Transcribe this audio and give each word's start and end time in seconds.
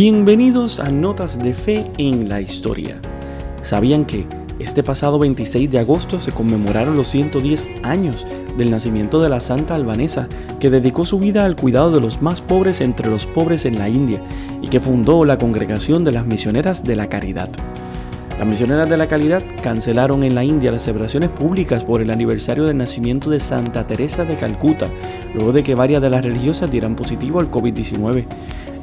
Bienvenidos 0.00 0.80
a 0.80 0.90
Notas 0.90 1.38
de 1.38 1.54
Fe 1.54 1.90
en 1.98 2.28
la 2.28 2.40
Historia. 2.40 3.00
¿Sabían 3.62 4.04
que 4.04 4.26
este 4.58 4.82
pasado 4.82 5.18
26 5.18 5.70
de 5.70 5.78
agosto 5.78 6.20
se 6.20 6.32
conmemoraron 6.32 6.94
los 6.96 7.08
110 7.08 7.68
años 7.82 8.26
del 8.56 8.70
nacimiento 8.70 9.20
de 9.20 9.28
la 9.28 9.40
santa 9.40 9.74
albanesa 9.74 10.28
que 10.60 10.70
dedicó 10.70 11.04
su 11.04 11.18
vida 11.18 11.44
al 11.44 11.56
cuidado 11.56 11.90
de 11.90 12.00
los 12.00 12.22
más 12.22 12.40
pobres 12.40 12.80
entre 12.80 13.08
los 13.08 13.26
pobres 13.26 13.66
en 13.66 13.78
la 13.78 13.88
India 13.88 14.20
y 14.62 14.68
que 14.68 14.80
fundó 14.80 15.24
la 15.24 15.38
Congregación 15.38 16.04
de 16.04 16.12
las 16.12 16.26
Misioneras 16.26 16.84
de 16.84 16.96
la 16.96 17.08
Caridad? 17.08 17.50
Las 18.38 18.46
misioneras 18.46 18.88
de 18.88 18.96
la 18.96 19.08
calidad 19.08 19.42
cancelaron 19.64 20.22
en 20.22 20.36
la 20.36 20.44
India 20.44 20.70
las 20.70 20.82
celebraciones 20.82 21.28
públicas 21.28 21.82
por 21.82 22.00
el 22.00 22.10
aniversario 22.12 22.64
del 22.66 22.76
nacimiento 22.76 23.30
de 23.30 23.40
Santa 23.40 23.84
Teresa 23.84 24.24
de 24.24 24.36
Calcuta, 24.36 24.86
luego 25.34 25.50
de 25.52 25.64
que 25.64 25.74
varias 25.74 26.00
de 26.00 26.08
las 26.08 26.22
religiosas 26.22 26.70
dieran 26.70 26.94
positivo 26.94 27.40
al 27.40 27.50
COVID-19. 27.50 28.26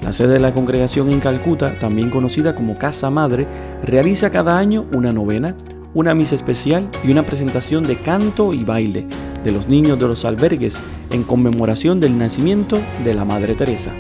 La 0.03 0.11
sede 0.11 0.33
de 0.33 0.39
la 0.41 0.51
congregación 0.51 1.09
en 1.09 1.21
Calcuta, 1.21 1.79
también 1.79 2.09
conocida 2.09 2.53
como 2.53 2.77
Casa 2.77 3.09
Madre, 3.09 3.47
realiza 3.81 4.29
cada 4.29 4.57
año 4.57 4.87
una 4.91 5.13
novena, 5.13 5.55
una 5.93 6.13
misa 6.13 6.35
especial 6.35 6.89
y 7.05 7.11
una 7.11 7.25
presentación 7.25 7.85
de 7.85 7.95
canto 7.95 8.53
y 8.53 8.65
baile 8.65 9.07
de 9.45 9.51
los 9.53 9.69
niños 9.69 9.97
de 9.97 10.07
los 10.07 10.25
albergues 10.25 10.81
en 11.11 11.23
conmemoración 11.23 12.01
del 12.01 12.17
nacimiento 12.17 12.81
de 13.05 13.13
la 13.13 13.23
Madre 13.23 13.55
Teresa. 13.55 13.91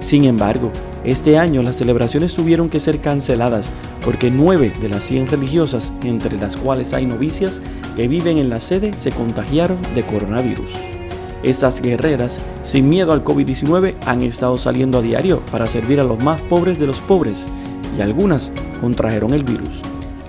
Sin 0.00 0.24
embargo, 0.24 0.72
este 1.04 1.38
año 1.38 1.62
las 1.62 1.76
celebraciones 1.76 2.34
tuvieron 2.34 2.68
que 2.68 2.80
ser 2.80 3.00
canceladas 3.00 3.70
porque 4.04 4.30
nueve 4.30 4.72
de 4.80 4.88
las 4.88 5.04
100 5.04 5.28
religiosas, 5.28 5.92
entre 6.02 6.36
las 6.38 6.56
cuales 6.56 6.92
hay 6.92 7.06
novicias 7.06 7.60
que 7.96 8.08
viven 8.08 8.38
en 8.38 8.48
la 8.48 8.60
sede, 8.60 8.92
se 8.96 9.12
contagiaron 9.12 9.78
de 9.94 10.04
coronavirus. 10.04 10.72
Estas 11.42 11.80
guerreras, 11.80 12.38
sin 12.62 12.88
miedo 12.88 13.12
al 13.12 13.24
COVID-19, 13.24 13.94
han 14.04 14.22
estado 14.22 14.58
saliendo 14.58 14.98
a 14.98 15.02
diario 15.02 15.40
para 15.50 15.66
servir 15.66 16.00
a 16.00 16.04
los 16.04 16.22
más 16.22 16.40
pobres 16.42 16.78
de 16.78 16.86
los 16.86 17.00
pobres 17.00 17.46
y 17.96 18.00
algunas 18.02 18.52
contrajeron 18.80 19.32
el 19.32 19.44
virus. 19.44 19.80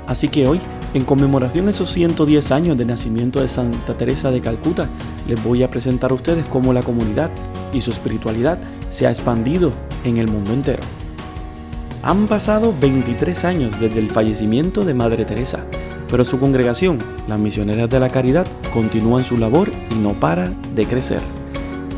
Así 0.07 0.29
que 0.29 0.47
hoy, 0.47 0.59
en 0.93 1.03
conmemoración 1.03 1.65
de 1.65 1.71
esos 1.71 1.89
110 1.91 2.51
años 2.51 2.77
de 2.77 2.85
nacimiento 2.85 3.41
de 3.41 3.47
Santa 3.47 3.93
Teresa 3.93 4.31
de 4.31 4.41
Calcuta, 4.41 4.89
les 5.27 5.41
voy 5.43 5.63
a 5.63 5.71
presentar 5.71 6.11
a 6.11 6.15
ustedes 6.15 6.45
cómo 6.45 6.73
la 6.73 6.83
comunidad 6.83 7.29
y 7.73 7.81
su 7.81 7.91
espiritualidad 7.91 8.59
se 8.89 9.07
ha 9.07 9.09
expandido 9.09 9.71
en 10.03 10.17
el 10.17 10.27
mundo 10.27 10.53
entero. 10.53 10.83
Han 12.03 12.27
pasado 12.27 12.73
23 12.81 13.45
años 13.45 13.79
desde 13.79 13.99
el 13.99 14.09
fallecimiento 14.09 14.83
de 14.83 14.93
Madre 14.93 15.23
Teresa, 15.23 15.65
pero 16.09 16.23
su 16.23 16.39
congregación, 16.39 16.97
las 17.27 17.39
Misioneras 17.39 17.89
de 17.89 17.99
la 17.99 18.09
Caridad, 18.09 18.47
continúan 18.73 19.23
su 19.23 19.37
labor 19.37 19.71
y 19.91 19.95
no 19.95 20.13
para 20.13 20.51
de 20.75 20.85
crecer. 20.85 21.21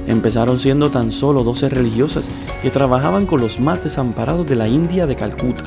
Empezaron 0.05 0.59
siendo 0.59 0.91
tan 0.91 1.11
solo 1.11 1.43
12 1.43 1.69
religiosas 1.69 2.29
que 2.61 2.69
trabajaban 2.69 3.25
con 3.25 3.39
los 3.39 3.59
más 3.59 3.81
desamparados 3.83 4.45
de 4.45 4.55
la 4.55 4.67
India 4.67 5.07
de 5.07 5.15
Calcuta. 5.15 5.63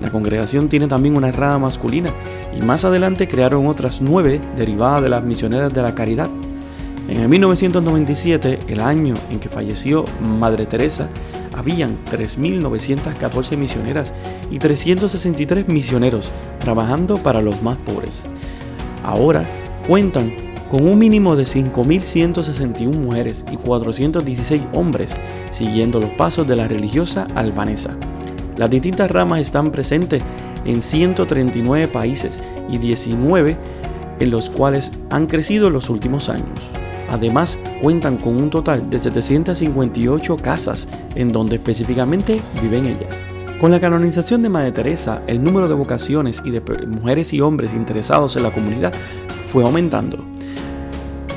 La 0.00 0.10
congregación 0.10 0.68
tiene 0.68 0.86
también 0.86 1.16
una 1.16 1.32
rama 1.32 1.60
masculina 1.66 2.10
y 2.54 2.60
más 2.60 2.84
adelante 2.84 3.28
crearon 3.28 3.66
otras 3.66 4.02
nueve 4.02 4.40
derivadas 4.56 5.02
de 5.02 5.08
las 5.08 5.24
misioneras 5.24 5.72
de 5.72 5.82
la 5.82 5.94
caridad 5.94 6.28
en 7.10 7.18
el 7.18 7.28
1997, 7.28 8.60
el 8.68 8.80
año 8.80 9.14
en 9.30 9.40
que 9.40 9.48
falleció 9.48 10.04
Madre 10.22 10.64
Teresa, 10.64 11.08
habían 11.56 11.98
3.914 12.04 13.56
misioneras 13.56 14.12
y 14.48 14.60
363 14.60 15.66
misioneros 15.66 16.30
trabajando 16.60 17.18
para 17.18 17.42
los 17.42 17.62
más 17.62 17.76
pobres. 17.78 18.22
Ahora 19.02 19.44
cuentan 19.88 20.32
con 20.70 20.86
un 20.86 20.98
mínimo 21.00 21.34
de 21.34 21.46
5.161 21.46 22.94
mujeres 22.94 23.44
y 23.50 23.56
416 23.56 24.62
hombres 24.72 25.16
siguiendo 25.50 25.98
los 25.98 26.10
pasos 26.10 26.46
de 26.46 26.54
la 26.54 26.68
religiosa 26.68 27.26
albanesa. 27.34 27.96
Las 28.56 28.70
distintas 28.70 29.10
ramas 29.10 29.40
están 29.40 29.72
presentes 29.72 30.22
en 30.64 30.80
139 30.80 31.88
países 31.88 32.40
y 32.70 32.78
19 32.78 33.56
en 34.20 34.30
los 34.30 34.48
cuales 34.48 34.92
han 35.10 35.26
crecido 35.26 35.66
en 35.66 35.72
los 35.72 35.90
últimos 35.90 36.28
años. 36.28 36.60
Además, 37.10 37.58
cuentan 37.82 38.16
con 38.16 38.36
un 38.36 38.50
total 38.50 38.88
de 38.88 38.98
758 38.98 40.36
casas 40.36 40.86
en 41.16 41.32
donde 41.32 41.56
específicamente 41.56 42.40
viven 42.62 42.86
ellas. 42.86 43.24
Con 43.60 43.72
la 43.72 43.80
canonización 43.80 44.42
de 44.42 44.48
Madre 44.48 44.72
Teresa, 44.72 45.20
el 45.26 45.42
número 45.42 45.68
de 45.68 45.74
vocaciones 45.74 46.40
y 46.44 46.50
de 46.50 46.60
mujeres 46.86 47.32
y 47.32 47.40
hombres 47.40 47.74
interesados 47.74 48.36
en 48.36 48.44
la 48.44 48.52
comunidad 48.52 48.94
fue 49.48 49.64
aumentando. 49.64 50.24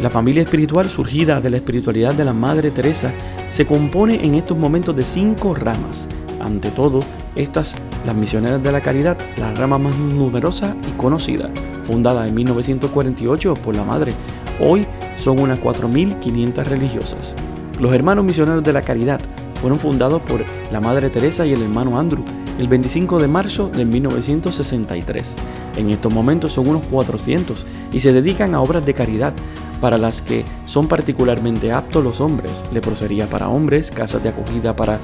La 0.02 0.10
familia 0.10 0.44
espiritual 0.44 0.90
surgida 0.90 1.42
de 1.42 1.50
la 1.50 1.58
espiritualidad 1.58 2.14
de 2.14 2.26
la 2.26 2.34
Madre 2.34 2.72
Teresa 2.72 3.12
se 3.50 3.66
compone 3.66 4.24
en 4.24 4.36
estos 4.36 4.58
momentos 4.58 4.96
de 4.96 5.04
cinco 5.04 5.56
ramas. 5.56 6.08
Ante 6.40 6.70
todo, 6.72 7.00
estas, 7.36 7.76
las 8.06 8.16
misioneras 8.16 8.62
de 8.62 8.72
la 8.72 8.82
caridad, 8.82 9.18
la 9.38 9.54
rama 9.54 9.78
más 9.78 9.98
numerosa 9.98 10.76
y 10.88 10.92
conocida, 10.98 11.50
fundada 11.84 12.28
en 12.28 12.36
1948 12.36 13.54
por 13.56 13.76
la 13.76 13.84
Madre, 13.84 14.14
hoy 14.60 14.86
son 15.24 15.40
unas 15.40 15.60
4.500 15.62 16.66
religiosas. 16.66 17.36
Los 17.80 17.96
hermanos 17.96 18.26
misioneros 18.26 18.64
de 18.64 18.74
la 18.74 18.82
caridad 18.82 19.22
fueron 19.62 19.80
fundados 19.80 20.22
por 20.24 20.44
la 20.72 20.82
Madre 20.82 21.10
Teresa 21.10 21.46
y 21.46 21.54
el 21.54 21.62
hermano 21.62 21.98
Andrew 21.98 22.26
el 22.60 22.68
25 22.68 23.20
de 23.20 23.28
marzo 23.28 23.70
de 23.70 23.86
1963. 23.86 25.36
En 25.78 25.90
estos 25.90 26.14
momentos 26.14 26.52
son 26.52 26.68
unos 26.68 26.86
400 26.88 27.66
y 27.92 28.00
se 28.00 28.14
dedican 28.14 28.54
a 28.54 28.62
obras 28.62 28.86
de 28.86 28.94
caridad 28.94 29.34
para 29.82 29.98
las 29.98 30.22
que 30.22 30.46
son 30.66 30.88
particularmente 30.88 31.72
aptos 31.72 32.04
los 32.04 32.22
hombres, 32.22 32.64
leprosería 32.72 33.30
para 33.30 33.50
hombres, 33.50 33.92
casas 33.92 34.22
de 34.24 34.30
acogida 34.30 34.76
para, 34.76 35.00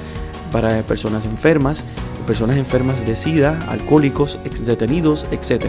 para 0.51 0.81
personas 0.84 1.25
enfermas, 1.25 1.84
personas 2.28 2.57
enfermas 2.57 3.06
de 3.06 3.16
SIDA, 3.16 3.57
alcohólicos, 3.68 4.38
ex 4.46 4.66
detenidos, 4.66 5.25
etc. 5.31 5.66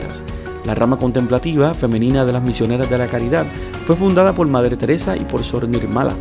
La 0.64 0.74
rama 0.74 0.98
contemplativa 0.98 1.74
femenina 1.74 2.24
de 2.24 2.32
las 2.32 2.42
misioneras 2.42 2.90
de 2.90 2.98
la 2.98 3.06
caridad 3.06 3.46
fue 3.86 3.96
fundada 3.96 4.34
por 4.34 4.46
Madre 4.46 4.76
Teresa 4.76 5.16
y 5.16 5.20
por 5.20 5.42
Sor 5.42 5.68
Nirmala 5.68 6.14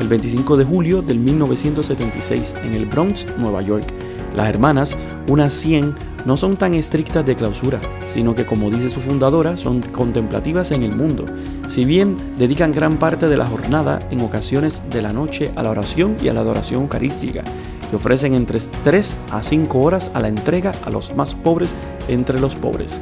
el 0.00 0.08
25 0.08 0.56
de 0.56 0.64
julio 0.64 1.02
del 1.02 1.18
1976 1.18 2.54
en 2.62 2.74
el 2.74 2.86
Bronx, 2.86 3.26
Nueva 3.38 3.62
York. 3.62 3.86
Las 4.34 4.48
hermanas, 4.48 4.96
unas 5.28 5.52
100, 5.54 5.94
no 6.26 6.36
son 6.36 6.56
tan 6.56 6.74
estrictas 6.74 7.24
de 7.24 7.36
clausura, 7.36 7.80
sino 8.06 8.34
que 8.34 8.44
como 8.44 8.70
dice 8.70 8.90
su 8.90 9.00
fundadora, 9.00 9.56
son 9.56 9.80
contemplativas 9.80 10.72
en 10.72 10.82
el 10.82 10.92
mundo. 10.92 11.24
Si 11.68 11.84
bien 11.84 12.16
dedican 12.38 12.72
gran 12.72 12.96
parte 12.96 13.28
de 13.28 13.36
la 13.36 13.46
jornada 13.46 14.00
en 14.10 14.20
ocasiones 14.20 14.82
de 14.90 15.02
la 15.02 15.12
noche 15.12 15.52
a 15.56 15.62
la 15.62 15.70
oración 15.70 16.16
y 16.22 16.28
a 16.28 16.34
la 16.34 16.40
adoración 16.40 16.82
eucarística, 16.82 17.44
y 17.90 17.94
ofrecen 17.94 18.34
entre 18.34 18.58
3 18.82 19.16
a 19.30 19.42
5 19.42 19.78
horas 19.78 20.10
a 20.12 20.20
la 20.20 20.28
entrega 20.28 20.72
a 20.84 20.90
los 20.90 21.14
más 21.14 21.34
pobres 21.34 21.74
entre 22.08 22.40
los 22.40 22.56
pobres. 22.56 22.98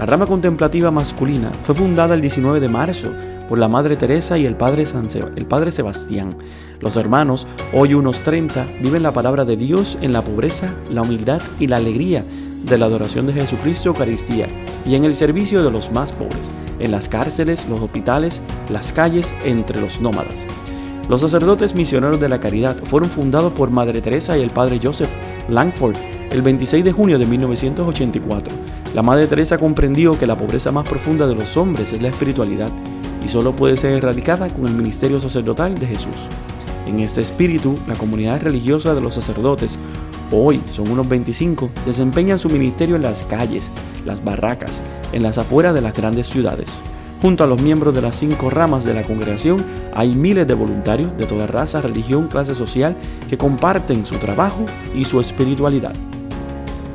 La 0.00 0.06
rama 0.06 0.24
contemplativa 0.24 0.90
masculina 0.90 1.52
fue 1.62 1.74
fundada 1.74 2.14
el 2.14 2.22
19 2.22 2.58
de 2.58 2.70
marzo 2.70 3.10
por 3.50 3.58
la 3.58 3.68
Madre 3.68 3.96
Teresa 3.96 4.38
y 4.38 4.46
el 4.46 4.56
Padre, 4.56 4.86
San 4.86 5.08
el 5.36 5.44
Padre 5.44 5.72
Sebastián. 5.72 6.38
Los 6.80 6.96
hermanos, 6.96 7.46
hoy 7.74 7.92
unos 7.92 8.20
30, 8.20 8.66
viven 8.80 9.02
la 9.02 9.12
palabra 9.12 9.44
de 9.44 9.58
Dios 9.58 9.98
en 10.00 10.14
la 10.14 10.22
pobreza, 10.22 10.72
la 10.88 11.02
humildad 11.02 11.42
y 11.58 11.66
la 11.66 11.76
alegría 11.76 12.24
de 12.64 12.78
la 12.78 12.86
adoración 12.86 13.26
de 13.26 13.34
Jesucristo 13.34 13.90
Eucaristía 13.90 14.46
y 14.86 14.94
en 14.94 15.04
el 15.04 15.14
servicio 15.14 15.62
de 15.62 15.70
los 15.70 15.92
más 15.92 16.12
pobres, 16.12 16.50
en 16.78 16.92
las 16.92 17.10
cárceles, 17.10 17.68
los 17.68 17.82
hospitales, 17.82 18.40
las 18.70 18.92
calles, 18.92 19.34
entre 19.44 19.82
los 19.82 20.00
nómadas. 20.00 20.46
Los 21.10 21.20
sacerdotes 21.20 21.74
misioneros 21.74 22.18
de 22.18 22.30
la 22.30 22.40
caridad 22.40 22.74
fueron 22.84 23.10
fundados 23.10 23.52
por 23.52 23.68
Madre 23.68 24.00
Teresa 24.00 24.38
y 24.38 24.40
el 24.40 24.48
Padre 24.48 24.80
Joseph 24.82 25.10
Langford 25.50 25.96
el 26.30 26.42
26 26.42 26.84
de 26.84 26.92
junio 26.92 27.18
de 27.18 27.26
1984. 27.26 28.79
La 28.92 29.02
Madre 29.02 29.28
Teresa 29.28 29.56
comprendió 29.56 30.18
que 30.18 30.26
la 30.26 30.36
pobreza 30.36 30.72
más 30.72 30.88
profunda 30.88 31.28
de 31.28 31.36
los 31.36 31.56
hombres 31.56 31.92
es 31.92 32.02
la 32.02 32.08
espiritualidad 32.08 32.70
y 33.24 33.28
solo 33.28 33.54
puede 33.54 33.76
ser 33.76 33.94
erradicada 33.94 34.48
con 34.48 34.66
el 34.66 34.74
ministerio 34.74 35.20
sacerdotal 35.20 35.76
de 35.76 35.86
Jesús. 35.86 36.26
En 36.88 36.98
este 36.98 37.20
espíritu, 37.20 37.78
la 37.86 37.94
comunidad 37.94 38.42
religiosa 38.42 38.92
de 38.92 39.00
los 39.00 39.14
sacerdotes, 39.14 39.78
hoy 40.32 40.60
son 40.72 40.90
unos 40.90 41.08
25, 41.08 41.70
desempeñan 41.86 42.40
su 42.40 42.48
ministerio 42.50 42.96
en 42.96 43.02
las 43.02 43.22
calles, 43.22 43.70
las 44.04 44.24
barracas, 44.24 44.82
en 45.12 45.22
las 45.22 45.38
afueras 45.38 45.72
de 45.72 45.82
las 45.82 45.94
grandes 45.94 46.26
ciudades. 46.26 46.70
Junto 47.22 47.44
a 47.44 47.46
los 47.46 47.62
miembros 47.62 47.94
de 47.94 48.02
las 48.02 48.16
cinco 48.16 48.50
ramas 48.50 48.82
de 48.82 48.94
la 48.94 49.02
congregación 49.02 49.64
hay 49.94 50.14
miles 50.14 50.48
de 50.48 50.54
voluntarios 50.54 51.16
de 51.16 51.26
toda 51.26 51.46
raza, 51.46 51.80
religión, 51.80 52.26
clase 52.26 52.56
social 52.56 52.96
que 53.28 53.38
comparten 53.38 54.04
su 54.04 54.16
trabajo 54.16 54.66
y 54.96 55.04
su 55.04 55.20
espiritualidad. 55.20 55.92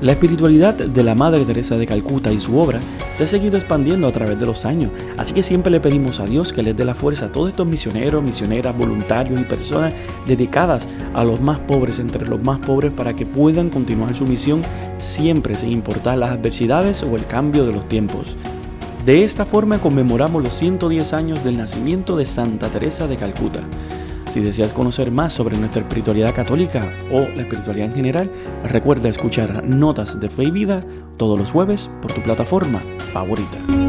La 0.05 0.11
espiritualidad 0.11 0.75
de 0.75 1.03
la 1.03 1.15
Madre 1.15 1.45
Teresa 1.45 1.77
de 1.77 1.87
Calcuta 1.87 2.31
y 2.31 2.37
su 2.37 2.59
obra 2.59 2.79
se 3.15 3.23
ha 3.23 3.27
seguido 3.27 3.57
expandiendo 3.57 4.07
a 4.07 4.11
través 4.11 4.39
de 4.39 4.45
los 4.45 4.63
años, 4.63 4.91
así 5.17 5.33
que 5.33 5.41
siempre 5.41 5.71
le 5.71 5.79
pedimos 5.79 6.19
a 6.19 6.25
Dios 6.25 6.53
que 6.53 6.61
les 6.61 6.77
dé 6.77 6.85
la 6.85 6.93
fuerza 6.93 7.25
a 7.25 7.31
todos 7.31 7.49
estos 7.49 7.65
misioneros, 7.65 8.21
misioneras, 8.21 8.77
voluntarios 8.77 9.41
y 9.41 9.45
personas 9.45 9.95
dedicadas 10.27 10.87
a 11.15 11.23
los 11.23 11.41
más 11.41 11.57
pobres 11.57 11.97
entre 11.97 12.27
los 12.27 12.39
más 12.39 12.59
pobres 12.59 12.91
para 12.91 13.15
que 13.15 13.25
puedan 13.25 13.71
continuar 13.71 14.13
su 14.13 14.27
misión 14.27 14.61
siempre 14.99 15.55
sin 15.55 15.71
importar 15.71 16.19
las 16.19 16.29
adversidades 16.29 17.01
o 17.01 17.15
el 17.15 17.25
cambio 17.25 17.65
de 17.65 17.73
los 17.73 17.89
tiempos. 17.89 18.37
De 19.07 19.23
esta 19.23 19.43
forma 19.43 19.79
conmemoramos 19.79 20.43
los 20.43 20.53
110 20.53 21.13
años 21.13 21.43
del 21.43 21.57
nacimiento 21.57 22.15
de 22.15 22.27
Santa 22.27 22.69
Teresa 22.69 23.07
de 23.07 23.17
Calcuta. 23.17 23.61
Si 24.35 24.41
deseas 24.41 24.73
conocer 24.73 25.11
más 25.11 25.31
sobre 25.31 25.57
nuestra 25.57 25.81
espiritualidad 25.81 26.35
católica 26.35 26.93
o 27.09 27.21
la 27.21 27.43
espiritualidad 27.43 27.87
en 27.87 27.95
general, 27.95 28.29
recuerda 28.65 29.07
escuchar 29.07 29.63
Notas 29.63 30.19
de 30.19 30.29
Fe 30.29 30.43
y 30.43 30.51
Vida 30.51 30.83
todos 31.15 31.39
los 31.39 31.53
jueves 31.53 31.89
por 32.01 32.11
tu 32.11 32.21
plataforma 32.21 32.83
favorita. 33.13 33.84